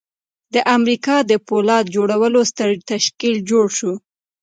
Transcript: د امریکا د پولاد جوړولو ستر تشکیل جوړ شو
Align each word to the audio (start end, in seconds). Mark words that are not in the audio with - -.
د 0.53 0.55
امریکا 0.77 1.15
د 1.29 1.31
پولاد 1.47 1.85
جوړولو 1.95 2.39
ستر 2.51 2.69
تشکیل 2.91 3.35
جوړ 3.49 3.65
شو 3.77 3.93